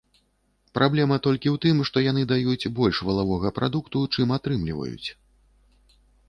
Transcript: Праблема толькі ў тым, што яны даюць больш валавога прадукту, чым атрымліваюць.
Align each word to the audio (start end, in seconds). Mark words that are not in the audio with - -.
Праблема 0.77 1.17
толькі 1.27 1.49
ў 1.55 1.61
тым, 1.65 1.81
што 1.89 2.03
яны 2.05 2.23
даюць 2.31 2.69
больш 2.79 3.03
валавога 3.11 3.53
прадукту, 3.59 4.03
чым 4.17 4.27
атрымліваюць. 4.39 5.07